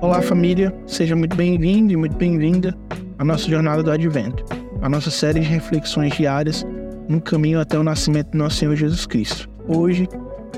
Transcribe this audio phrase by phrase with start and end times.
[0.00, 2.76] Olá, família, seja muito bem-vindo e muito bem-vinda
[3.18, 4.44] à nossa jornada do Advento,
[4.82, 6.66] a nossa série de reflexões diárias
[7.08, 9.48] no caminho até o nascimento do nosso Senhor Jesus Cristo.
[9.66, 10.06] Hoje,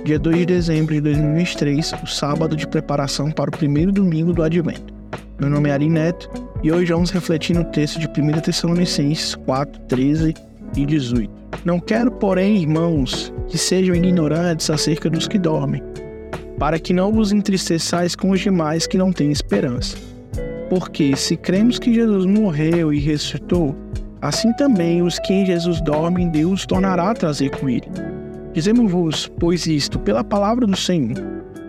[0.04, 4.42] dia 2 de dezembro de 2023, o sábado de preparação para o primeiro domingo do
[4.42, 4.92] Advento.
[5.38, 6.28] Meu nome é Ari Neto
[6.64, 10.34] e hoje vamos refletir no texto de 1 Tessalonicenses 4, 13
[10.74, 11.30] e 18.
[11.62, 15.82] Não quero, porém, irmãos, que sejam ignorantes acerca dos que dormem,
[16.58, 19.98] para que não vos entristeçais com os demais que não têm esperança.
[20.70, 23.76] Porque se cremos que Jesus morreu e ressuscitou,
[24.22, 27.90] assim também os que em Jesus dormem, Deus tornará a trazer com ele.
[28.54, 31.22] Dizemos-vos, pois isto, pela palavra do Senhor,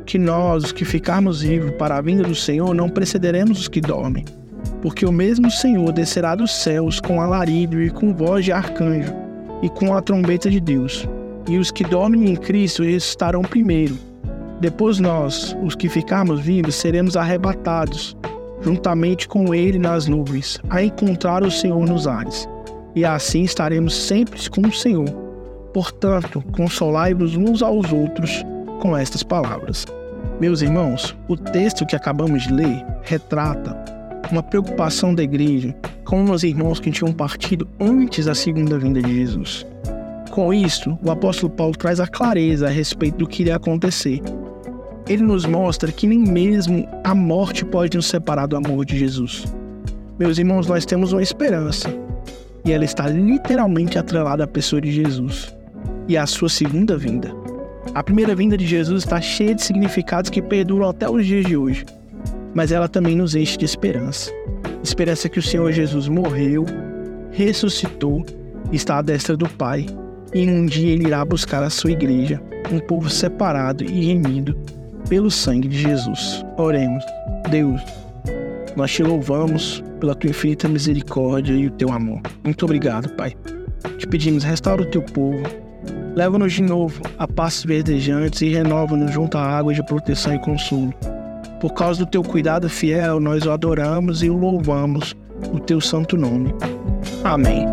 [0.05, 3.81] que nós, os que ficarmos vivos para a vinda do Senhor, não precederemos os que
[3.81, 4.23] dormem.
[4.81, 9.13] Porque o mesmo Senhor descerá dos céus com alarido e com voz de arcanjo
[9.61, 11.07] e com a trombeta de Deus.
[11.47, 13.97] E os que dormem em Cristo ressuscitarão primeiro.
[14.59, 18.15] Depois nós, os que ficarmos vivos, seremos arrebatados,
[18.61, 22.47] juntamente com Ele nas nuvens, a encontrar o Senhor nos ares.
[22.95, 25.25] E assim estaremos sempre com o Senhor
[25.75, 28.45] Portanto, consolai-vos uns aos outros
[28.79, 29.85] com estas palavras.
[30.39, 33.75] Meus irmãos, o texto que acabamos de ler retrata
[34.31, 39.15] uma preocupação da igreja com os irmãos que tinham partido antes da segunda vinda de
[39.15, 39.65] Jesus.
[40.31, 44.21] Com isso, o apóstolo Paulo traz a clareza a respeito do que iria acontecer.
[45.07, 49.45] Ele nos mostra que nem mesmo a morte pode nos separar do amor de Jesus.
[50.19, 51.89] Meus irmãos, nós temos uma esperança,
[52.65, 55.55] e ela está literalmente atrelada à pessoa de Jesus
[56.07, 57.31] e a sua segunda vinda.
[57.93, 61.55] A primeira vinda de Jesus está cheia de significados que perduram até os dias de
[61.55, 61.85] hoje,
[62.55, 64.31] mas ela também nos enche de esperança.
[64.81, 66.65] Esperança que o Senhor Jesus morreu,
[67.31, 68.25] ressuscitou,
[68.71, 69.85] está à destra do Pai,
[70.33, 72.41] e um dia ele irá buscar a sua igreja,
[72.71, 74.57] um povo separado e remido
[75.09, 76.43] pelo sangue de Jesus.
[76.57, 77.03] Oremos.
[77.51, 77.81] Deus,
[78.75, 82.21] nós te louvamos pela tua infinita misericórdia e o teu amor.
[82.43, 83.35] Muito obrigado, Pai.
[83.99, 85.43] Te pedimos, restaura o teu povo,
[86.15, 90.93] Leva-nos de novo a passos verdejantes e renova-nos junto à água de proteção e consolo.
[91.59, 95.15] Por causa do teu cuidado fiel, nós o adoramos e o louvamos,
[95.53, 96.53] o teu santo nome.
[97.23, 97.65] Amém.